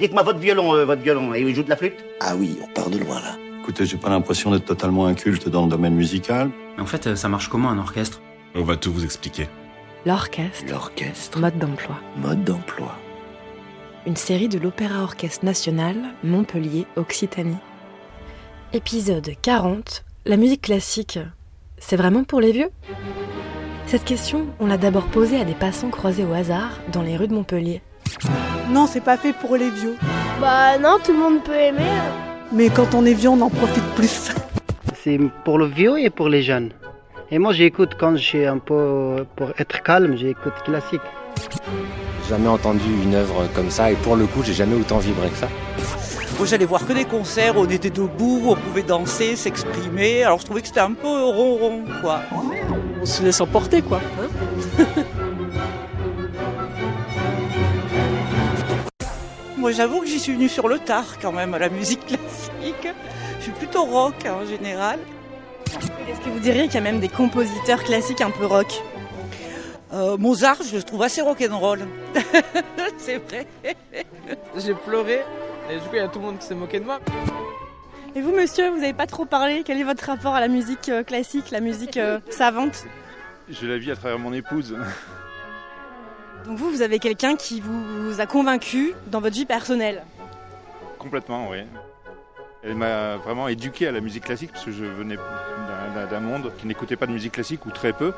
Dites-moi 0.00 0.22
votre 0.22 0.38
violon, 0.38 0.74
euh, 0.74 0.84
votre 0.84 1.02
violon, 1.02 1.34
et 1.34 1.40
il 1.40 1.54
joue 1.54 1.62
de 1.62 1.68
la 1.70 1.76
flûte 1.76 2.04
Ah 2.20 2.34
oui, 2.36 2.58
on 2.62 2.66
part 2.72 2.90
de 2.90 2.98
loin 2.98 3.16
là. 3.20 3.36
Écoutez, 3.60 3.84
j'ai 3.84 3.96
pas 3.96 4.08
l'impression 4.08 4.50
d'être 4.50 4.64
totalement 4.64 5.06
inculte 5.06 5.48
dans 5.48 5.64
le 5.64 5.70
domaine 5.70 5.94
musical. 5.94 6.50
Mais 6.76 6.82
en 6.82 6.86
fait, 6.86 7.06
euh, 7.06 7.16
ça 7.16 7.28
marche 7.28 7.48
comment 7.48 7.68
un 7.68 7.78
orchestre? 7.78 8.20
On 8.54 8.62
va 8.62 8.76
tout 8.76 8.92
vous 8.92 9.04
expliquer. 9.04 9.48
L'orchestre, 10.06 10.64
L'orchestre, 10.70 11.38
mode 11.38 11.58
d'emploi. 11.58 11.96
mode 12.16 12.44
d'emploi. 12.44 12.94
Une 14.06 14.16
série 14.16 14.48
de 14.48 14.58
l'Opéra 14.58 15.02
Orchestre 15.02 15.44
National, 15.44 15.96
Montpellier, 16.22 16.86
Occitanie. 16.96 17.56
Épisode 18.72 19.30
40. 19.42 20.04
La 20.24 20.36
musique 20.36 20.62
classique, 20.62 21.18
c'est 21.78 21.96
vraiment 21.96 22.24
pour 22.24 22.40
les 22.40 22.52
vieux? 22.52 22.70
Cette 23.86 24.04
question, 24.04 24.46
on 24.60 24.66
l'a 24.66 24.78
d'abord 24.78 25.06
posée 25.06 25.40
à 25.40 25.44
des 25.44 25.54
passants 25.54 25.90
croisés 25.90 26.24
au 26.24 26.32
hasard 26.32 26.78
dans 26.92 27.02
les 27.02 27.16
rues 27.16 27.28
de 27.28 27.34
Montpellier. 27.34 27.82
Non, 28.70 28.86
c'est 28.86 29.00
pas 29.00 29.16
fait 29.16 29.32
pour 29.32 29.56
les 29.56 29.70
vieux. 29.70 29.96
Bah 30.40 30.78
non, 30.78 30.98
tout 31.02 31.12
le 31.12 31.18
monde 31.18 31.42
peut 31.42 31.54
aimer. 31.54 31.90
Mais 32.52 32.68
quand 32.68 32.94
on 32.94 33.04
est 33.06 33.14
vieux, 33.14 33.30
on 33.30 33.40
en 33.40 33.48
profite 33.48 33.84
plus. 33.96 34.30
C'est 35.02 35.18
pour 35.44 35.58
le 35.58 35.66
vieux 35.66 35.98
et 35.98 36.10
pour 36.10 36.28
les 36.28 36.42
jeunes. 36.42 36.70
Et 37.30 37.38
moi, 37.38 37.52
j'écoute 37.52 37.90
quand 37.98 38.16
je 38.16 38.22
suis 38.22 38.46
un 38.46 38.58
peu 38.58 39.24
pour 39.36 39.50
être 39.58 39.82
calme, 39.82 40.16
j'écoute 40.16 40.52
classique. 40.64 41.00
Jamais 42.28 42.48
entendu 42.48 42.84
une 43.02 43.14
œuvre 43.14 43.46
comme 43.54 43.70
ça 43.70 43.90
et 43.90 43.94
pour 43.94 44.16
le 44.16 44.26
coup, 44.26 44.42
j'ai 44.42 44.52
jamais 44.52 44.76
autant 44.76 44.98
vibré 44.98 45.30
que 45.30 45.36
ça. 45.36 45.48
Moi, 46.36 46.46
j'allais 46.46 46.66
voir 46.66 46.86
que 46.86 46.92
des 46.92 47.04
concerts, 47.04 47.56
où 47.56 47.62
on 47.62 47.68
était 47.68 47.90
debout, 47.90 48.42
on 48.46 48.54
pouvait 48.54 48.82
danser, 48.82 49.34
s'exprimer. 49.34 50.22
Alors, 50.22 50.38
je 50.38 50.44
trouvais 50.44 50.60
que 50.60 50.68
c'était 50.68 50.80
un 50.80 50.92
peu 50.92 51.08
ronron, 51.08 51.84
quoi. 52.00 52.20
On 53.00 53.06
se 53.06 53.22
laisse 53.22 53.40
emporter, 53.40 53.82
quoi. 53.82 54.00
Moi, 59.68 59.76
j'avoue 59.76 60.00
que 60.00 60.06
j'y 60.06 60.18
suis 60.18 60.32
venue 60.32 60.48
sur 60.48 60.66
le 60.66 60.78
tard, 60.78 61.18
quand 61.20 61.30
même, 61.30 61.52
à 61.52 61.58
la 61.58 61.68
musique 61.68 62.00
classique. 62.06 62.88
Je 63.36 63.42
suis 63.42 63.52
plutôt 63.52 63.84
rock, 63.84 64.14
hein, 64.24 64.36
en 64.42 64.46
général. 64.46 64.98
Est-ce 66.08 66.20
que 66.20 66.30
vous 66.30 66.38
diriez 66.38 66.68
qu'il 66.68 66.76
y 66.76 66.78
a 66.78 66.80
même 66.80 67.00
des 67.00 67.10
compositeurs 67.10 67.84
classiques 67.84 68.22
un 68.22 68.30
peu 68.30 68.46
rock? 68.46 68.82
Euh, 69.92 70.16
Mozart, 70.16 70.56
je 70.62 70.76
le 70.76 70.82
trouve 70.82 71.02
assez 71.02 71.20
rock'n'roll. 71.20 71.80
c'est 72.96 73.18
vrai. 73.18 73.46
J'ai 74.56 74.72
pleuré 74.72 75.20
et 75.70 75.74
du 75.74 75.80
coup 75.80 75.88
il 75.92 75.98
y 75.98 76.00
a 76.00 76.08
tout 76.08 76.18
le 76.18 76.24
monde 76.24 76.38
qui 76.38 76.46
s'est 76.46 76.54
moqué 76.54 76.80
de 76.80 76.86
moi. 76.86 77.00
Et 78.16 78.22
vous, 78.22 78.32
monsieur, 78.32 78.70
vous 78.70 78.78
n'avez 78.78 78.94
pas 78.94 79.06
trop 79.06 79.26
parlé. 79.26 79.64
Quel 79.66 79.78
est 79.78 79.84
votre 79.84 80.06
rapport 80.06 80.34
à 80.34 80.40
la 80.40 80.48
musique 80.48 80.88
euh, 80.88 81.02
classique, 81.02 81.50
la 81.50 81.60
musique 81.60 81.98
euh, 81.98 82.20
savante? 82.30 82.86
Je 83.50 83.66
la 83.66 83.76
vis 83.76 83.90
à 83.90 83.96
travers 83.96 84.18
mon 84.18 84.32
épouse. 84.32 84.78
Donc 86.46 86.56
vous, 86.58 86.70
vous 86.70 86.82
avez 86.82 86.98
quelqu'un 86.98 87.36
qui 87.36 87.60
vous 87.60 88.20
a 88.20 88.26
convaincu 88.26 88.94
dans 89.08 89.20
votre 89.20 89.34
vie 89.34 89.44
personnelle 89.46 90.02
Complètement, 90.98 91.48
oui. 91.50 91.58
Elle 92.64 92.74
m'a 92.74 93.16
vraiment 93.18 93.46
éduqué 93.48 93.86
à 93.86 93.92
la 93.92 94.00
musique 94.00 94.24
classique 94.24 94.50
parce 94.52 94.64
que 94.64 94.72
je 94.72 94.84
venais 94.84 95.16
d'un- 95.16 96.20
monde 96.20 96.52
qui 96.58 96.66
n'écoutait 96.66 96.96
pas 96.96 97.06
de 97.06 97.12
musique 97.12 97.32
classique 97.32 97.64
ou 97.66 97.70
très 97.70 97.92
peu. 97.92 98.12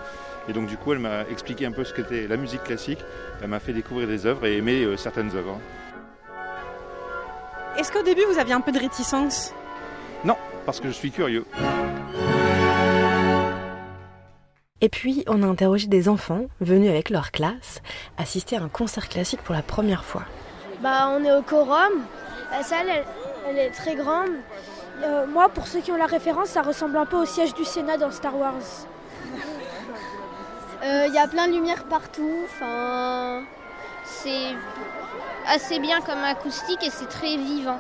Et 0.49 0.53
donc 0.53 0.67
du 0.67 0.77
coup, 0.77 0.93
elle 0.93 0.99
m'a 0.99 1.23
expliqué 1.31 1.67
un 1.67 1.73
peu 1.73 1.85
ce 1.85 1.93
qu'était 1.93 2.27
la 2.27 2.37
musique 2.37 2.65
classique. 2.65 3.01
Elle 3.43 3.49
m'a 3.49 3.61
fait 3.61 3.73
découvrir 3.75 4.09
des 4.09 4.25
œuvres 4.27 4.47
et 4.47 4.57
aimer 4.57 4.83
euh, 4.85 4.97
certaines 4.97 5.35
œuvres. 5.37 5.59
Est-ce 7.79 7.93
qu'au 7.93 8.03
début, 8.03 8.23
vous 8.31 8.39
aviez 8.39 8.55
un 8.55 8.61
peu 8.61 8.73
de 8.73 8.79
réticence? 8.79 9.53
Non, 10.25 10.37
parce 10.67 10.81
que 10.81 10.89
je 10.89 10.93
suis 10.93 11.11
curieux. 11.11 11.45
Et 14.83 14.89
puis, 14.89 15.25
on 15.27 15.43
a 15.43 15.47
interrogé 15.47 15.87
des 15.89 16.09
enfants 16.09 16.47
venus 16.61 16.89
avec 16.91 17.11
leur 17.11 17.31
classe 17.33 17.83
assister 18.17 18.57
à 18.57 18.63
un 18.63 18.69
concert 18.69 19.09
classique 19.09 19.43
pour 19.43 19.55
la 19.55 19.63
première 19.63 20.05
fois. 20.05 20.23
Bah 20.83 21.11
on 21.15 21.23
est 21.25 21.33
au 21.33 21.43
quorum. 21.43 21.93
La 22.51 22.63
salle, 22.63 22.87
elle, 22.89 23.05
elle 23.49 23.59
est 23.59 23.71
très 23.71 23.95
grande. 23.95 24.31
Euh, 25.03 25.27
moi, 25.27 25.49
pour 25.51 25.67
ceux 25.67 25.81
qui 25.81 25.93
ont 25.93 25.97
la 25.97 26.07
référence, 26.07 26.49
ça 26.49 26.63
ressemble 26.63 26.97
un 26.97 27.07
peu 27.07 27.17
au 27.17 27.27
siège 27.27 27.55
du 27.55 27.65
Sénat 27.65 27.97
dans 27.99 28.11
Star 28.11 28.37
Wars. 28.37 28.55
Euh, 30.83 31.05
Il 31.09 31.15
y 31.15 31.19
a 31.19 31.29
plein 31.29 31.47
de 31.47 31.53
lumière 31.53 31.85
partout. 31.85 32.39
Enfin, 32.47 33.43
c'est 34.05 34.55
assez 35.47 35.79
bien 35.79 36.01
comme 36.01 36.25
acoustique 36.25 36.83
et 36.83 36.89
c'est 36.89 37.07
très 37.09 37.37
vivant. 37.37 37.79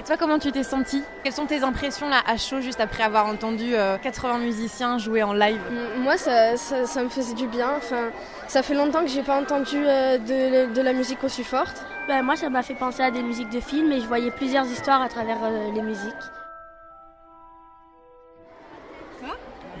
Et 0.00 0.02
toi, 0.02 0.16
comment 0.16 0.38
tu 0.38 0.50
t'es 0.50 0.62
senti 0.62 1.02
Quelles 1.22 1.34
sont 1.34 1.44
tes 1.44 1.62
impressions 1.62 2.08
là 2.08 2.22
à 2.26 2.38
chaud 2.38 2.62
juste 2.62 2.80
après 2.80 3.02
avoir 3.02 3.26
entendu 3.26 3.74
euh, 3.74 3.98
80 3.98 4.38
musiciens 4.38 4.96
jouer 4.96 5.22
en 5.22 5.34
live? 5.34 5.60
Moi, 5.98 6.16
ça, 6.16 6.56
ça, 6.56 6.86
ça 6.86 7.02
me 7.02 7.10
faisait 7.10 7.34
du 7.34 7.46
bien. 7.46 7.74
Enfin, 7.76 8.08
ça 8.48 8.62
fait 8.62 8.72
longtemps 8.72 9.02
que 9.02 9.10
j'ai 9.10 9.20
pas 9.20 9.38
entendu 9.38 9.76
euh, 9.76 10.16
de, 10.16 10.72
de 10.72 10.80
la 10.80 10.94
musique 10.94 11.22
aussi 11.22 11.44
forte. 11.44 11.84
Bah, 12.08 12.22
moi, 12.22 12.34
ça 12.34 12.48
m'a 12.48 12.62
fait 12.62 12.76
penser 12.76 13.02
à 13.02 13.10
des 13.10 13.22
musiques 13.22 13.50
de 13.50 13.60
films 13.60 13.92
et 13.92 14.00
je 14.00 14.06
voyais 14.06 14.30
plusieurs 14.30 14.64
histoires 14.64 15.02
à 15.02 15.08
travers 15.10 15.36
euh, 15.42 15.70
les 15.74 15.82
musiques. 15.82 16.14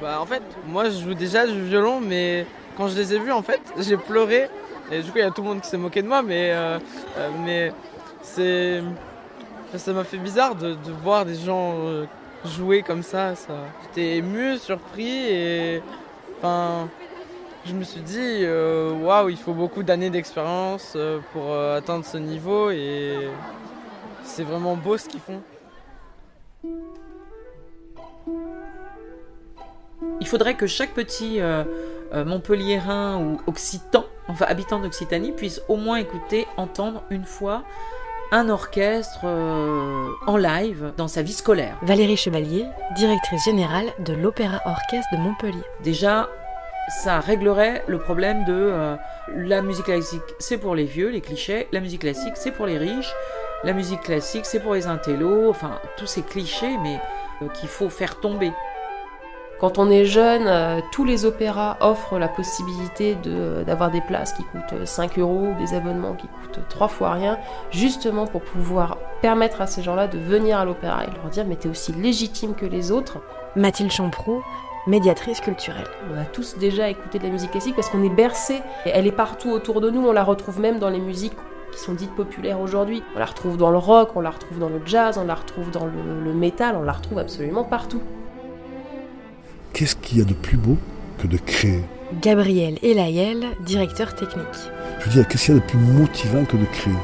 Bah 0.02 0.18
en 0.18 0.24
fait 0.24 0.42
moi 0.66 0.84
je 0.88 0.98
joue 0.98 1.12
déjà 1.12 1.46
du 1.46 1.62
violon 1.62 2.00
mais 2.00 2.46
quand 2.74 2.88
je 2.88 2.96
les 2.96 3.12
ai 3.12 3.18
vus 3.18 3.32
en 3.32 3.42
fait 3.42 3.60
j'ai 3.76 3.98
pleuré 3.98 4.48
et 4.90 5.02
du 5.02 5.10
coup 5.10 5.18
il 5.18 5.20
y 5.20 5.26
a 5.26 5.30
tout 5.30 5.42
le 5.42 5.48
monde 5.48 5.60
qui 5.60 5.68
s'est 5.68 5.76
moqué 5.76 6.00
de 6.00 6.08
moi 6.08 6.22
mais, 6.22 6.52
euh, 6.52 6.78
euh, 7.18 7.28
mais 7.44 7.70
c'est 8.22 8.82
ça 9.78 9.92
m'a 9.92 10.04
fait 10.04 10.18
bizarre 10.18 10.54
de, 10.54 10.76
voir 11.02 11.24
des 11.24 11.34
gens 11.34 11.74
euh, 11.78 12.06
jouer 12.44 12.82
comme 12.82 13.02
ça. 13.02 13.34
J'étais 13.82 14.16
ému, 14.16 14.58
surpris 14.58 15.28
et 15.28 15.82
enfin 16.38 16.88
je 17.66 17.74
me 17.74 17.84
suis 17.84 18.00
dit 18.00 18.40
euh, 18.42 18.90
waouh 18.92 19.28
il 19.28 19.36
faut 19.36 19.52
beaucoup 19.52 19.82
d'années 19.82 20.10
d'expérience 20.10 20.94
euh, 20.96 21.18
pour 21.32 21.54
atteindre 21.54 22.04
ce 22.04 22.16
niveau 22.16 22.70
et 22.70 23.28
c'est 24.24 24.44
vraiment 24.44 24.76
beau 24.76 24.96
ce 24.96 25.08
qu'ils 25.08 25.20
font. 25.20 25.40
Il 30.20 30.26
faudrait 30.26 30.54
que 30.54 30.66
chaque 30.66 30.94
petit 30.94 31.40
Montpelliérain 32.12 33.18
ou 33.18 33.40
Occitan, 33.46 34.04
enfin 34.28 34.46
habitant 34.48 34.80
d'Occitanie, 34.80 35.32
puisse 35.32 35.62
au 35.68 35.76
moins 35.76 35.96
écouter, 35.96 36.46
entendre 36.56 37.02
une 37.10 37.24
fois 37.24 37.64
un 38.32 38.48
orchestre 38.48 39.20
euh, 39.24 40.08
en 40.26 40.36
live 40.36 40.92
dans 40.96 41.08
sa 41.08 41.22
vie 41.22 41.32
scolaire. 41.32 41.76
Valérie 41.82 42.16
Chevalier, 42.16 42.66
directrice 42.96 43.44
générale 43.44 43.92
de 43.98 44.12
l'Opéra 44.12 44.60
Orchestre 44.64 45.08
de 45.12 45.18
Montpellier. 45.18 45.64
Déjà, 45.82 46.28
ça 47.02 47.20
réglerait 47.20 47.84
le 47.86 47.98
problème 47.98 48.44
de 48.44 48.52
euh, 48.52 48.96
la 49.34 49.62
musique 49.62 49.86
classique, 49.86 50.22
c'est 50.38 50.58
pour 50.58 50.74
les 50.74 50.84
vieux, 50.84 51.08
les 51.10 51.20
clichés, 51.20 51.68
la 51.72 51.80
musique 51.80 52.02
classique, 52.02 52.34
c'est 52.36 52.52
pour 52.52 52.66
les 52.66 52.78
riches, 52.78 53.12
la 53.64 53.72
musique 53.72 54.00
classique, 54.00 54.46
c'est 54.46 54.60
pour 54.60 54.74
les 54.74 54.86
intellos, 54.86 55.50
enfin 55.50 55.80
tous 55.96 56.06
ces 56.06 56.22
clichés, 56.22 56.76
mais 56.82 57.00
euh, 57.42 57.48
qu'il 57.48 57.68
faut 57.68 57.88
faire 57.88 58.20
tomber. 58.20 58.52
Quand 59.60 59.76
on 59.78 59.90
est 59.90 60.06
jeune, 60.06 60.44
euh, 60.46 60.80
tous 60.90 61.04
les 61.04 61.26
opéras 61.26 61.76
offrent 61.80 62.18
la 62.18 62.28
possibilité 62.28 63.14
de- 63.16 63.62
d'avoir 63.66 63.90
des 63.90 64.00
places 64.00 64.32
qui 64.32 64.42
coûtent 64.44 64.86
5 64.86 65.18
euros, 65.18 65.48
des 65.58 65.74
abonnements 65.74 66.14
qui 66.14 66.28
coûtent 66.28 66.60
trois 66.70 66.88
fois 66.88 67.10
rien, 67.12 67.36
justement 67.70 68.26
pour 68.26 68.40
pouvoir 68.40 68.96
permettre 69.20 69.60
à 69.60 69.66
ces 69.66 69.82
gens-là 69.82 70.06
de 70.06 70.18
venir 70.18 70.58
à 70.58 70.64
l'opéra 70.64 71.04
et 71.04 71.08
leur 71.14 71.28
dire 71.30 71.44
mais 71.46 71.56
t'es 71.56 71.68
aussi 71.68 71.92
légitime 71.92 72.54
que 72.54 72.64
les 72.64 72.90
autres. 72.90 73.18
Mathilde 73.54 73.90
Champroux, 73.90 74.42
médiatrice 74.86 75.40
culturelle. 75.40 75.88
On 76.10 76.18
a 76.18 76.24
tous 76.24 76.56
déjà 76.56 76.88
écouté 76.88 77.18
de 77.18 77.24
la 77.24 77.30
musique 77.30 77.50
classique 77.50 77.76
parce 77.76 77.90
qu'on 77.90 78.02
est 78.02 78.08
bercé. 78.08 78.62
Elle 78.86 79.06
est 79.06 79.12
partout 79.12 79.50
autour 79.50 79.82
de 79.82 79.90
nous, 79.90 80.06
on 80.06 80.12
la 80.12 80.24
retrouve 80.24 80.58
même 80.58 80.78
dans 80.78 80.88
les 80.88 81.00
musiques 81.00 81.36
qui 81.72 81.78
sont 81.80 81.92
dites 81.92 82.14
populaires 82.16 82.60
aujourd'hui. 82.60 83.02
On 83.14 83.18
la 83.18 83.26
retrouve 83.26 83.58
dans 83.58 83.70
le 83.70 83.76
rock, 83.78 84.12
on 84.16 84.20
la 84.20 84.30
retrouve 84.30 84.58
dans 84.58 84.70
le 84.70 84.80
jazz, 84.86 85.18
on 85.22 85.26
la 85.26 85.34
retrouve 85.34 85.70
dans 85.70 85.84
le, 85.84 85.92
le 86.24 86.32
métal, 86.32 86.76
on 86.76 86.82
la 86.82 86.92
retrouve 86.92 87.18
absolument 87.18 87.62
partout. 87.64 88.00
Qu'est-ce 89.72 89.96
qu'il 89.96 90.18
y 90.18 90.20
a 90.20 90.24
de 90.24 90.34
plus 90.34 90.56
beau 90.56 90.76
que 91.18 91.26
de 91.26 91.36
créer 91.36 91.82
Gabriel 92.20 92.76
Elayel, 92.82 93.46
directeur 93.64 94.14
technique. 94.14 94.44
Je 95.00 95.04
veux 95.06 95.12
dire, 95.12 95.28
qu'est-ce 95.28 95.46
qu'il 95.46 95.54
y 95.54 95.58
a 95.58 95.60
de 95.60 95.66
plus 95.66 95.78
motivant 95.78 96.44
que 96.44 96.56
de 96.56 96.64
créer 96.66 96.94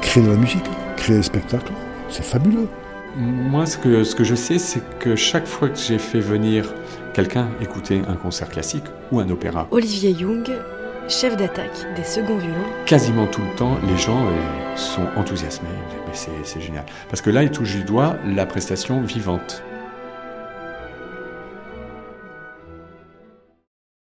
Créer 0.00 0.24
de 0.24 0.30
la 0.30 0.36
musique, 0.36 0.64
créer 0.96 1.16
des 1.16 1.22
spectacles, 1.22 1.72
c'est 2.08 2.24
fabuleux. 2.24 2.68
Moi, 3.16 3.66
ce 3.66 3.76
que, 3.76 4.02
ce 4.04 4.14
que 4.14 4.24
je 4.24 4.34
sais, 4.34 4.58
c'est 4.58 4.82
que 4.98 5.14
chaque 5.14 5.46
fois 5.46 5.68
que 5.68 5.78
j'ai 5.78 5.98
fait 5.98 6.20
venir 6.20 6.72
quelqu'un 7.12 7.48
écouter 7.60 8.02
un 8.08 8.14
concert 8.14 8.48
classique 8.48 8.84
ou 9.12 9.20
un 9.20 9.28
opéra, 9.28 9.66
Olivier 9.72 10.12
Young, 10.12 10.48
chef 11.08 11.36
d'attaque 11.36 11.86
des 11.96 12.04
seconds 12.04 12.38
violons. 12.38 12.56
quasiment 12.86 13.26
tout 13.26 13.42
le 13.42 13.54
temps, 13.56 13.76
les 13.86 13.98
gens 13.98 14.26
euh, 14.26 14.76
sont 14.76 15.06
enthousiasmés. 15.16 15.68
Mais 16.06 16.14
c'est 16.14 16.30
c'est 16.44 16.60
génial. 16.60 16.86
Parce 17.08 17.20
que 17.20 17.30
là, 17.30 17.42
ils 17.42 17.50
touchent 17.50 17.76
du 17.76 17.84
doigt 17.84 18.16
la 18.26 18.46
prestation 18.46 19.02
vivante. 19.02 19.62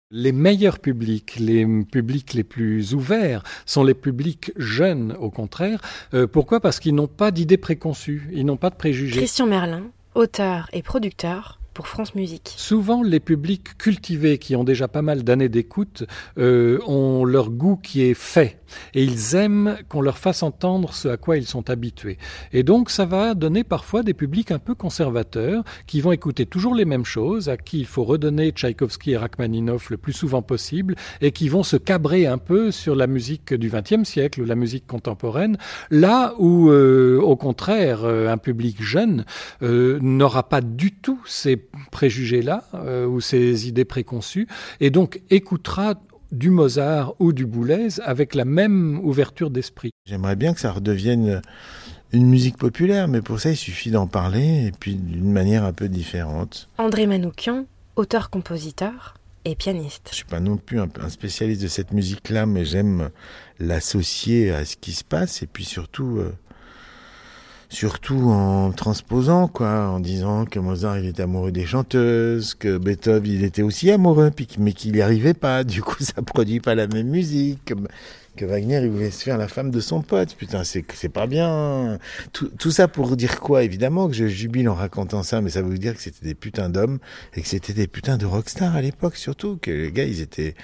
Les 0.10 0.32
meilleurs 0.32 0.80
publics, 0.80 1.36
les 1.38 1.66
publics 1.84 2.34
les 2.34 2.46
plus 2.46 2.94
ouverts, 2.94 3.44
sont 3.66 3.84
les 3.84 3.94
publics 3.94 4.54
jeunes, 4.56 5.14
au 5.20 5.30
contraire. 5.30 5.82
Euh, 6.14 6.28
pourquoi? 6.28 6.62
Parce 6.62 6.80
qu'ils 6.80 6.96
n'ont 6.96 7.08
pas 7.08 7.30
d'idées 7.30 7.58
préconçues, 7.58 8.30
ils 8.32 8.46
n'ont 8.46 8.56
pas 8.56 8.70
de 8.70 8.76
préjugés. 8.76 9.18
Christian 9.18 9.48
Merlin, 9.48 9.84
auteur 10.16 10.70
et 10.72 10.82
producteur, 10.82 11.57
Souvent, 12.58 13.04
les 13.04 13.20
publics 13.20 13.78
cultivés 13.78 14.38
qui 14.38 14.56
ont 14.56 14.64
déjà 14.64 14.88
pas 14.88 15.02
mal 15.02 15.24
d'années 15.24 15.50
d'écoute 15.50 16.04
euh, 16.38 16.80
ont 16.88 17.26
leur 17.26 17.50
goût 17.50 17.78
qui 17.78 18.02
est 18.04 18.14
fait 18.14 18.60
et 18.94 19.04
ils 19.04 19.36
aiment 19.36 19.78
qu'on 19.90 20.02
leur 20.02 20.18
fasse 20.18 20.44
entendre 20.44 20.94
ce 20.94 21.08
à 21.08 21.18
quoi 21.18 21.38
ils 21.38 21.46
sont 21.46 21.70
habitués. 21.70 22.18
Et 22.54 22.64
donc, 22.64 22.90
ça 22.90 23.06
va 23.06 23.34
donner 23.34 23.64
parfois 23.64 24.04
des 24.04 24.14
publics 24.14 24.52
un 24.52 24.60
peu 24.60 24.76
conservateurs 24.76 25.64
qui 25.86 26.02
vont 26.02 26.12
écouter 26.12 26.46
toujours 26.46 26.76
les 26.76 26.86
mêmes 26.86 27.06
choses, 27.06 27.50
à 27.50 27.58
qui 27.58 27.80
il 27.80 27.86
faut 27.86 28.04
redonner 28.04 28.52
Tchaïkovski 28.52 29.12
et 29.12 29.18
Rachmaninoff 29.18 29.90
le 29.90 29.98
plus 29.98 30.14
souvent 30.14 30.42
possible 30.42 30.96
et 31.22 31.32
qui 31.32 31.50
vont 31.50 31.64
se 31.64 31.78
cabrer 31.78 32.28
un 32.28 32.38
peu 32.38 32.72
sur 32.72 32.96
la 32.96 33.08
musique 33.08 33.54
du 33.54 33.70
XXe 33.70 34.04
siècle 34.04 34.42
ou 34.42 34.46
la 34.46 34.56
musique 34.56 34.88
contemporaine, 34.88 35.58
là 35.90 36.34
où, 36.40 36.70
euh, 36.70 37.20
au 37.22 37.36
contraire, 37.36 38.04
euh, 38.04 38.30
un 38.30 38.38
public 38.38 38.82
jeune 38.82 39.26
euh, 39.62 40.00
n'aura 40.02 40.48
pas 40.48 40.62
du 40.62 40.94
tout 40.94 41.20
ces 41.26 41.56
préjugés-là 41.92 42.64
ou 43.08 43.22
ces 43.22 43.68
idées 43.68 43.86
préconçues 43.86 44.48
et 44.80 44.90
donc 44.90 45.22
écoutera 45.30 45.96
du 46.32 46.50
Mozart 46.50 47.14
ou 47.20 47.34
du 47.34 47.46
Boulez 47.46 48.00
avec 48.04 48.36
la 48.36 48.46
même 48.46 49.00
ouverture 49.04 49.50
d'esprit. 49.50 49.92
J'aimerais 50.06 50.36
bien 50.36 50.54
que 50.54 50.60
ça 50.60 50.72
redevienne 50.72 51.42
une 52.12 52.28
musique 52.28 52.58
populaire, 52.58 53.08
mais 53.08 53.22
pour 53.22 53.40
ça, 53.40 53.52
il 53.52 53.58
suffit 53.58 53.92
d'en 53.92 54.08
parler 54.08 54.68
et 54.68 54.72
puis 54.72 54.96
d'une 54.96 55.32
manière 55.32 55.64
un 55.64 55.74
peu 55.74 55.90
différente. 55.90 56.70
André 56.78 57.06
Manoukian, 57.06 57.66
auteur-compositeur 57.96 59.16
et 59.46 59.56
pianiste. 59.56 60.10
Je 60.12 60.16
suis 60.16 60.26
pas 60.26 60.40
non 60.40 60.58
plus 60.58 60.80
un, 60.80 61.10
spécialiste 61.10 61.62
de 61.62 61.68
cette 61.68 61.92
musique-là, 61.92 62.46
mais 62.46 62.66
j'aime 62.66 63.10
l'associer 63.60 64.52
à 64.52 64.66
ce 64.66 64.76
qui 64.76 64.92
se 64.92 65.04
passe 65.04 65.42
et 65.42 65.48
puis 65.48 65.66
surtout 65.66 66.18
euh, 66.18 66.34
surtout 67.70 68.30
en 68.30 68.72
transposant 68.72 69.48
quoi, 69.48 69.90
en 69.90 70.00
disant 70.00 70.46
que 70.46 70.60
Mozart 70.60 71.00
il 71.00 71.08
était 71.08 71.24
amoureux 71.24 71.52
des 71.52 71.66
chanteuses, 71.66 72.54
que 72.54 72.78
Beethoven 72.78 73.32
il 73.32 73.44
était 73.44 73.62
aussi 73.62 73.92
amoureux, 73.92 74.32
mais 74.58 74.74
qu'il 74.74 74.94
n'y 74.94 75.02
arrivait 75.02 75.34
pas. 75.34 75.64
Du 75.64 75.82
coup, 75.82 75.98
ça 76.00 76.22
produit 76.22 76.60
pas 76.60 76.76
la 76.76 76.88
même 76.88 77.08
musique 77.08 77.74
que 78.38 78.46
Wagner, 78.46 78.80
il 78.84 78.90
voulait 78.90 79.12
se 79.12 79.24
faire 79.24 79.38
la 79.38 79.50
femme 79.50 79.72
de 79.72 79.82
son 79.82 80.02
pote. 80.02 80.36
Putain, 80.36 80.64
c'est, 80.64 81.10
pas 81.10 81.28
bien. 81.28 82.00
Tout, 82.32 82.50
tout, 82.58 82.72
ça 82.72 82.88
pour 82.88 83.18
dire 83.18 83.42
quoi 83.42 83.64
Évidemment 83.64 84.08
que 84.08 84.14
je 84.14 84.28
jubile 84.28 84.70
en 84.70 84.76
racontant 84.76 85.24
ça, 85.24 85.42
mais 85.42 85.50
ça 85.50 85.62
veut 85.62 85.78
dire 85.78 85.96
que 85.96 86.02
c'était 86.02 86.26
des 86.26 86.36
putains 86.36 86.70
d'hommes 86.70 87.00
et 87.36 87.42
que 87.42 87.48
c'était 87.48 87.74
des 87.74 87.88
putains 87.88 88.18
de 88.18 88.26
rockstars 88.26 88.76
à 88.76 88.82
l'époque, 88.82 89.18
surtout. 89.18 89.58
Que 89.62 89.72
les 89.72 89.92
gars, 89.92 90.06
ils 90.06 90.22
étaient, 90.22 90.56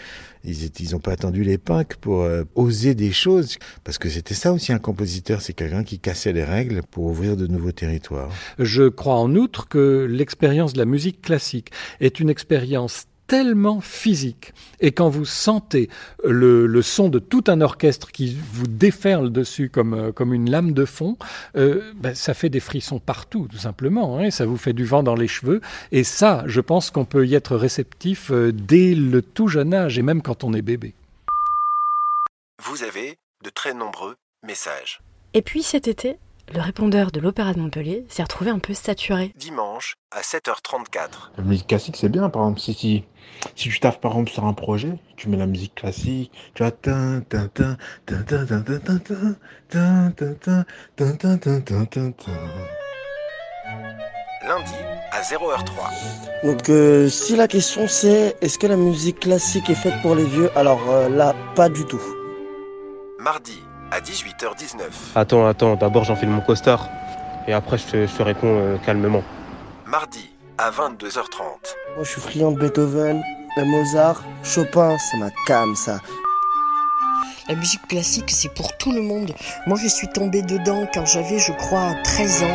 ils 0.46 0.64
étaient, 0.64 0.84
ils 0.84 0.96
ont 0.96 1.00
pas 1.00 1.12
attendu 1.12 1.44
les 1.44 1.58
punks 1.58 1.96
pour 1.96 2.22
euh, 2.22 2.44
oser 2.56 2.96
des 2.96 3.12
choses. 3.12 3.58
Parce 3.84 3.98
que 3.98 4.10
c'était 4.10 4.36
ça 4.36 4.54
aussi 4.54 4.72
un 4.72 4.80
compositeur, 4.80 5.42
c'est 5.42 5.54
quelqu'un 5.54 5.84
qui 5.84 6.00
cassait 6.00 6.34
les 6.34 6.44
règles 6.44 6.82
pour 6.92 7.06
ouvrir 7.06 7.36
de 7.36 7.48
nouveaux 7.48 7.72
territoires. 7.72 8.30
Je 8.60 8.88
crois 8.88 9.16
en 9.16 9.36
outre 9.36 9.68
que 9.68 10.08
l'expérience 10.10 10.74
de 10.74 10.80
la 10.80 10.86
musique 10.86 11.22
classique 11.22 11.72
est 12.00 12.20
une 12.20 12.30
expérience 12.30 13.06
tellement 13.34 13.82
physique. 13.82 14.54
Et 14.80 14.92
quand 14.92 15.10
vous 15.10 15.26
sentez 15.26 15.90
le, 16.24 16.82
son 16.84 17.10
de 17.10 17.18
tout 17.18 17.46
un 17.48 17.62
orchestre 17.62 18.12
qui 18.12 18.38
vous 18.52 18.68
déferle 18.68 19.32
dessus 19.32 19.72
comme, 19.72 19.96
euh, 19.96 20.12
comme 20.12 20.36
une 20.36 20.52
lame 20.52 20.72
de 20.72 20.86
fond, 20.86 21.18
euh, 21.56 21.92
ben, 21.96 22.14
ça 22.14 22.36
fait 22.36 22.50
des 22.50 22.60
frissons 22.60 23.00
partout, 23.00 23.48
tout 23.50 23.58
simplement. 23.58 24.20
Hein, 24.20 24.30
ça 24.30 24.46
vous 24.46 24.56
fait 24.56 24.74
du 24.74 24.86
vent 24.86 25.02
dans 25.02 25.16
les 25.16 25.28
cheveux. 25.28 25.62
Et 25.92 26.04
ça, 26.04 26.44
je 26.46 26.62
pense 26.62 26.92
qu'on 26.92 27.06
peut 27.06 27.26
y 27.26 27.34
être 27.34 27.56
réceptif 27.56 28.30
euh, 28.30 28.52
dès 28.54 28.94
le 28.94 29.24
tout 29.24 29.48
jeune 29.48 29.74
âge, 29.74 29.98
et 29.98 30.04
même 30.04 30.22
quand 30.22 30.44
on 30.44 30.54
est 30.54 30.62
bébé. 30.62 30.94
Vous 32.62 32.84
avez 32.84 33.18
de 33.44 33.50
très 33.50 33.74
nombreux 33.74 34.14
messages. 34.44 35.02
Et 35.34 35.42
puis 35.42 35.64
cet 35.64 35.88
été, 35.88 36.20
le 36.52 36.62
répondeur 36.62 37.12
de 37.12 37.20
l'Opéra 37.20 37.54
de 37.54 37.60
Montpellier 37.60 38.06
s'est 38.10 38.24
retrouvé 38.24 38.50
un 38.52 38.60
peu 38.60 38.74
saturé. 38.74 39.34
Dimanche 39.36 39.96
à 40.12 40.22
7h34. 40.22 41.32
La 41.38 41.44
musique 41.44 41.68
classique, 41.68 41.98
c'est 41.98 42.10
bien, 42.10 42.30
par 42.30 42.44
exemple, 42.44 42.60
si, 42.60 42.74
si, 42.74 43.04
si 43.56 43.70
tu 43.70 43.80
taffes 43.80 44.00
par 44.00 44.12
exemple 44.12 44.32
sur 44.32 44.46
un 44.46 44.54
projet, 44.54 44.94
tu 45.16 45.30
mets 45.30 45.38
la 45.38 45.48
musique 45.48 45.76
classique, 45.76 46.32
tu 46.54 46.64
vois, 46.64 46.72
Lundi 54.46 54.74
à 55.12 55.22
0h03. 55.22 56.44
Donc 56.44 56.68
euh, 56.70 57.08
si 57.08 57.38
la 57.38 57.48
question 57.48 57.88
c'est 57.88 58.36
est-ce 58.42 58.60
que 58.60 58.68
la 58.68 58.76
musique 58.76 59.22
classique 59.22 59.70
est 59.70 59.76
faite 59.76 60.02
pour 60.02 60.16
les 60.16 60.26
vieux 60.26 60.50
Alors 60.58 60.82
euh, 60.90 61.08
là, 61.08 61.34
pas 61.56 61.70
du 61.70 61.86
tout. 61.86 62.02
Mardi 63.20 63.64
à 63.94 64.00
18h19. 64.00 64.82
Attends, 65.14 65.46
attends, 65.46 65.76
d'abord 65.76 66.04
j'enfile 66.04 66.30
mon 66.30 66.42
costard. 66.42 66.90
Et 67.48 67.54
après 67.54 67.78
je 67.78 67.86
te, 67.86 68.08
je 68.08 68.12
te 68.12 68.24
réponds 68.24 68.58
euh, 68.58 68.78
calmement. 68.86 69.24
Mardi 69.86 70.32
à 70.58 70.72
22h30. 70.72 71.40
Moi 71.96 72.04
je 72.04 72.10
suis 72.10 72.22
friand 72.22 72.52
de 72.52 72.60
Beethoven, 72.60 73.22
de 73.56 73.64
Mozart, 73.64 74.24
Chopin, 74.44 74.98
c'est 74.98 75.18
ma 75.18 75.30
cam 75.46 75.76
ça. 75.76 76.00
La 77.50 77.56
musique 77.56 77.86
classique, 77.88 78.32
c'est 78.32 78.52
pour 78.54 78.76
tout 78.78 78.94
le 78.94 79.02
monde. 79.02 79.34
Moi, 79.68 79.78
je 79.78 79.90
suis 79.90 80.08
tombée 80.08 80.44
dedans 80.44 80.88
quand 80.94 81.06
j'avais, 81.06 81.40
je 81.40 81.52
crois, 81.52 81.94
13 82.02 82.44
ans. 82.44 82.48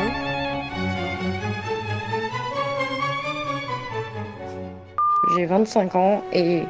J'ai 5.37 5.45
25 5.45 5.95
ans 5.95 6.23
et 6.33 6.63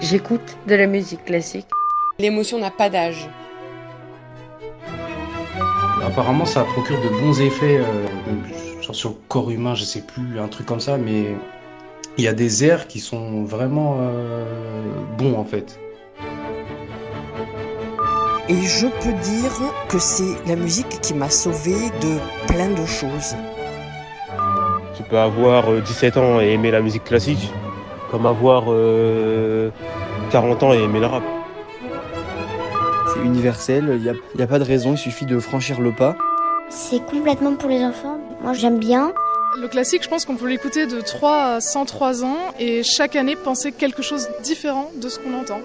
j'écoute 0.00 0.58
de 0.66 0.74
la 0.74 0.86
musique 0.86 1.24
classique. 1.24 1.66
L'émotion 2.18 2.58
n'a 2.58 2.70
pas 2.70 2.90
d'âge. 2.90 3.26
Apparemment, 6.12 6.44
ça 6.44 6.64
procure 6.64 7.00
de 7.00 7.08
bons 7.08 7.40
effets 7.40 7.78
euh, 7.78 8.92
sur 8.92 9.08
le 9.08 9.16
corps 9.28 9.50
humain, 9.50 9.74
je 9.74 9.84
sais 9.84 10.02
plus, 10.02 10.38
un 10.38 10.46
truc 10.46 10.66
comme 10.66 10.78
ça, 10.78 10.98
mais 10.98 11.34
il 12.18 12.24
y 12.24 12.28
a 12.28 12.34
des 12.34 12.66
airs 12.66 12.86
qui 12.86 13.00
sont 13.00 13.44
vraiment 13.44 13.96
euh, 13.98 14.44
bons 15.16 15.34
en 15.38 15.44
fait. 15.46 15.80
Et 18.50 18.60
je 18.60 18.88
peux 18.88 19.14
dire 19.22 19.52
que 19.88 19.98
c'est 19.98 20.36
la 20.46 20.54
musique 20.54 21.00
qui 21.00 21.14
m'a 21.14 21.30
sauvé 21.30 21.72
de 22.02 22.18
plein 22.46 22.68
de 22.68 22.84
choses. 22.84 23.34
Tu 24.94 25.02
peux 25.04 25.18
avoir 25.18 25.72
17 25.80 26.16
euh, 26.18 26.20
ans 26.20 26.40
et 26.42 26.52
aimer 26.52 26.72
la 26.72 26.82
musique 26.82 27.04
classique, 27.04 27.50
comme 28.10 28.26
avoir 28.26 28.64
40 30.30 30.62
ans 30.62 30.74
et 30.74 30.82
aimer 30.82 31.00
le 31.00 31.06
rap 31.06 31.22
universel, 33.24 33.84
il 33.96 34.02
n'y 34.36 34.42
a, 34.42 34.46
pas 34.46 34.58
de 34.58 34.64
raison, 34.64 34.92
il 34.92 34.98
suffit 34.98 35.26
de 35.26 35.38
franchir 35.38 35.80
le 35.80 35.92
pas. 35.92 36.16
C'est 36.70 37.04
complètement 37.04 37.54
pour 37.54 37.68
les 37.68 37.84
enfants, 37.84 38.18
moi 38.42 38.52
j'aime 38.52 38.78
bien. 38.78 39.12
Le 39.60 39.68
classique, 39.68 40.02
je 40.02 40.08
pense 40.08 40.24
qu'on 40.24 40.36
peut 40.36 40.48
l'écouter 40.48 40.86
de 40.86 41.00
3 41.00 41.36
à 41.56 41.60
103 41.60 42.24
ans 42.24 42.38
et 42.58 42.82
chaque 42.82 43.16
année 43.16 43.36
penser 43.36 43.70
quelque 43.70 44.00
chose 44.02 44.26
de 44.26 44.42
différent 44.42 44.90
de 45.00 45.08
ce 45.08 45.18
qu'on 45.18 45.34
entend. 45.34 45.60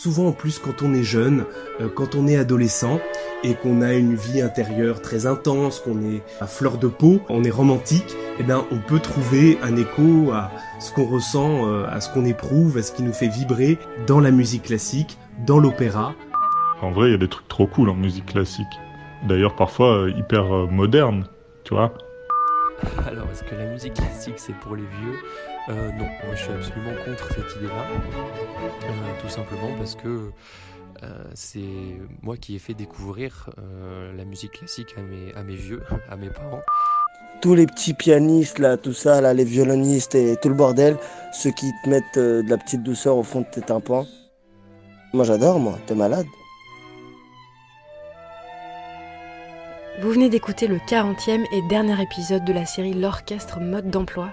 Souvent 0.00 0.28
en 0.28 0.32
plus 0.32 0.58
quand 0.58 0.82
on 0.82 0.94
est 0.94 1.02
jeune, 1.02 1.44
euh, 1.80 1.88
quand 1.88 2.14
on 2.14 2.28
est 2.28 2.36
adolescent 2.36 3.00
et 3.42 3.54
qu'on 3.54 3.80
a 3.80 3.94
une 3.94 4.14
vie 4.14 4.42
intérieure 4.42 5.00
très 5.00 5.26
intense, 5.26 5.80
qu'on 5.80 6.02
est 6.02 6.22
à 6.40 6.46
fleur 6.46 6.76
de 6.76 6.88
peau, 6.88 7.20
on 7.28 7.42
est 7.42 7.50
romantique, 7.50 8.14
eh 8.38 8.42
bien 8.42 8.64
on 8.70 8.78
peut 8.78 9.00
trouver 9.00 9.58
un 9.62 9.76
écho 9.76 10.30
à 10.32 10.52
ce 10.78 10.92
qu'on 10.92 11.06
ressent, 11.06 11.66
euh, 11.66 11.86
à 11.90 12.00
ce 12.00 12.12
qu'on 12.12 12.26
éprouve, 12.26 12.76
à 12.76 12.82
ce 12.82 12.92
qui 12.92 13.02
nous 13.02 13.14
fait 13.14 13.28
vibrer 13.28 13.78
dans 14.06 14.20
la 14.20 14.30
musique 14.30 14.64
classique, 14.64 15.16
dans 15.46 15.58
l'opéra. 15.58 16.14
En 16.80 16.90
vrai, 16.92 17.08
il 17.08 17.10
y 17.12 17.14
a 17.14 17.18
des 17.18 17.28
trucs 17.28 17.48
trop 17.48 17.66
cool 17.66 17.90
en 17.90 17.94
musique 17.94 18.26
classique. 18.26 18.66
D'ailleurs, 19.24 19.56
parfois 19.56 20.04
euh, 20.04 20.10
hyper 20.16 20.54
euh, 20.54 20.66
moderne, 20.66 21.26
tu 21.64 21.74
vois. 21.74 21.92
Alors, 23.06 23.26
est-ce 23.32 23.42
que 23.42 23.56
la 23.56 23.66
musique 23.66 23.94
classique 23.94 24.34
c'est 24.36 24.54
pour 24.54 24.76
les 24.76 24.84
vieux? 24.84 25.16
Euh, 25.70 25.90
Non, 25.92 26.04
moi 26.04 26.34
je 26.34 26.42
suis 26.42 26.52
absolument 26.52 26.92
contre 27.04 27.28
cette 27.34 27.56
idée-là. 27.56 27.84
tout 29.20 29.28
simplement 29.28 29.76
parce 29.76 29.96
que 29.96 30.30
c'est 31.34 31.60
moi 32.22 32.36
qui 32.36 32.56
ai 32.56 32.58
fait 32.58 32.74
découvrir 32.74 33.50
la 34.16 34.24
musique 34.24 34.52
classique 34.52 34.94
à 34.96 35.02
mes, 35.02 35.32
à 35.34 35.42
mes 35.42 35.54
vieux, 35.54 35.82
à 36.10 36.16
mes 36.16 36.30
parents. 36.30 36.62
Tous 37.40 37.54
les 37.54 37.66
petits 37.66 37.94
pianistes, 37.94 38.58
là, 38.58 38.76
tout 38.76 38.92
ça, 38.92 39.20
là, 39.20 39.32
les 39.32 39.44
violonistes 39.44 40.16
et 40.16 40.36
tout 40.36 40.48
le 40.48 40.56
bordel, 40.56 40.96
ceux 41.32 41.50
qui 41.50 41.70
te 41.84 41.90
mettent 41.90 42.18
de 42.18 42.48
la 42.48 42.56
petite 42.56 42.82
douceur 42.82 43.16
au 43.16 43.22
fond 43.22 43.40
de 43.40 43.46
tes 43.46 43.62
tympans. 43.62 44.06
Moi 45.12 45.24
j'adore, 45.24 45.58
moi, 45.60 45.78
t'es 45.86 45.94
malade. 45.94 46.26
Vous 50.00 50.12
venez 50.12 50.28
d'écouter 50.28 50.68
le 50.68 50.76
40e 50.76 51.44
et 51.50 51.60
dernier 51.62 52.00
épisode 52.00 52.44
de 52.44 52.52
la 52.52 52.66
série 52.66 52.94
L'orchestre 52.94 53.58
mode 53.58 53.90
d'emploi. 53.90 54.32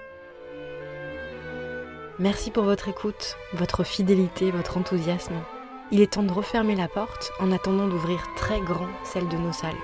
Merci 2.20 2.52
pour 2.52 2.62
votre 2.62 2.88
écoute, 2.88 3.36
votre 3.52 3.82
fidélité, 3.82 4.52
votre 4.52 4.78
enthousiasme. 4.78 5.34
Il 5.90 6.00
est 6.00 6.12
temps 6.12 6.22
de 6.22 6.30
refermer 6.30 6.76
la 6.76 6.86
porte 6.86 7.32
en 7.40 7.50
attendant 7.50 7.88
d'ouvrir 7.88 8.22
très 8.36 8.60
grand 8.60 8.86
celle 9.02 9.26
de 9.26 9.36
nos 9.36 9.52
salles. 9.52 9.74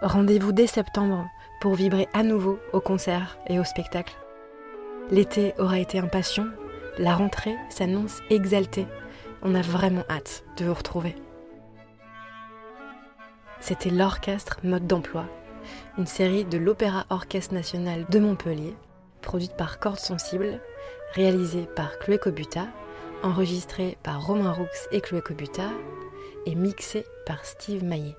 Rendez-vous 0.00 0.52
dès 0.52 0.66
septembre 0.66 1.28
pour 1.60 1.74
vibrer 1.74 2.08
à 2.14 2.22
nouveau 2.22 2.58
au 2.72 2.80
concert 2.80 3.36
et 3.46 3.58
au 3.58 3.64
spectacle. 3.64 4.16
L'été 5.10 5.52
aura 5.58 5.78
été 5.80 5.98
impatient, 5.98 6.46
la 6.96 7.14
rentrée 7.14 7.56
s'annonce 7.68 8.20
exaltée 8.30 8.86
on 9.44 9.54
a 9.54 9.62
vraiment 9.62 10.04
hâte 10.08 10.44
de 10.56 10.64
vous 10.64 10.74
retrouver. 10.74 11.14
C'était 13.60 13.90
l'orchestre 13.90 14.58
mode 14.64 14.86
d'emploi, 14.86 15.26
une 15.98 16.06
série 16.06 16.44
de 16.44 16.58
l'Opéra 16.58 17.06
Orchestre 17.10 17.54
National 17.54 18.06
de 18.08 18.18
Montpellier, 18.18 18.74
produite 19.20 19.56
par 19.56 19.78
Cordes 19.78 19.98
Sensibles, 19.98 20.60
réalisée 21.12 21.66
par 21.76 21.98
Chloé 21.98 22.18
Cobuta, 22.18 22.66
enregistrée 23.22 23.96
par 24.02 24.26
Romain 24.26 24.52
Roux 24.52 24.66
et 24.92 25.00
Chloé 25.00 25.22
Cobuta, 25.22 25.70
et 26.46 26.54
mixée 26.54 27.06
par 27.24 27.44
Steve 27.44 27.84
Maillet. 27.84 28.16